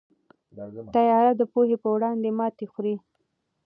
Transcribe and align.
تیاره 0.93 1.31
د 1.35 1.41
پوهې 1.51 1.77
په 1.83 1.89
وړاندې 1.95 2.29
ماتې 2.39 2.65
خوري. 2.71 2.95